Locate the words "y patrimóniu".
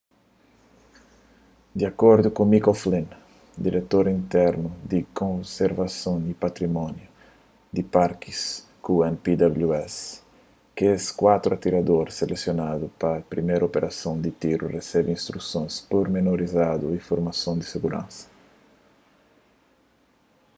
6.31-7.07